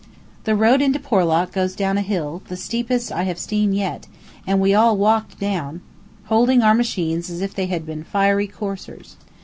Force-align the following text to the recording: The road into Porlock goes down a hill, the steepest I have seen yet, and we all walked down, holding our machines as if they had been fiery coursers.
The 0.45 0.55
road 0.55 0.81
into 0.81 0.97
Porlock 0.99 1.51
goes 1.51 1.75
down 1.75 1.95
a 1.95 2.01
hill, 2.01 2.41
the 2.47 2.57
steepest 2.57 3.11
I 3.11 3.21
have 3.25 3.37
seen 3.37 3.71
yet, 3.71 4.07
and 4.47 4.59
we 4.59 4.73
all 4.73 4.97
walked 4.97 5.39
down, 5.39 5.81
holding 6.23 6.63
our 6.63 6.73
machines 6.73 7.29
as 7.29 7.39
if 7.41 7.53
they 7.53 7.67
had 7.67 7.85
been 7.85 8.03
fiery 8.03 8.47
coursers. 8.47 9.15